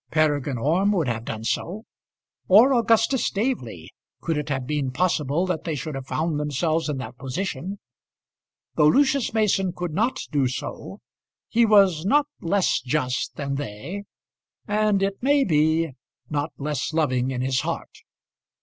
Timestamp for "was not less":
11.67-12.79